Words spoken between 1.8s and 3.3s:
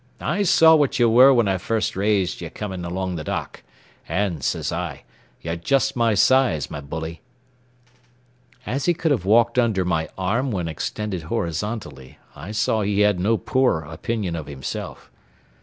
raised ye coming along the